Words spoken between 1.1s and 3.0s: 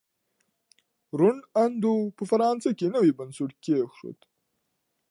روڼ اندو په فرانسه کي